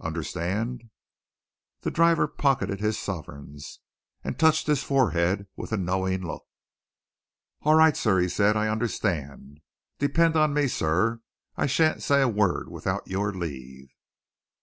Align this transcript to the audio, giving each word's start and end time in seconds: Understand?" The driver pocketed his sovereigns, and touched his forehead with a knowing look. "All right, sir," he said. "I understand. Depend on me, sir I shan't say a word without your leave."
Understand?" 0.00 0.90
The 1.80 1.90
driver 1.90 2.26
pocketed 2.28 2.78
his 2.78 2.98
sovereigns, 2.98 3.80
and 4.22 4.38
touched 4.38 4.66
his 4.66 4.82
forehead 4.82 5.46
with 5.56 5.72
a 5.72 5.78
knowing 5.78 6.20
look. 6.26 6.44
"All 7.62 7.74
right, 7.76 7.96
sir," 7.96 8.20
he 8.20 8.28
said. 8.28 8.54
"I 8.54 8.68
understand. 8.68 9.60
Depend 9.98 10.36
on 10.36 10.52
me, 10.52 10.68
sir 10.68 11.22
I 11.56 11.64
shan't 11.64 12.02
say 12.02 12.20
a 12.20 12.28
word 12.28 12.68
without 12.68 13.08
your 13.08 13.32
leave." 13.32 13.88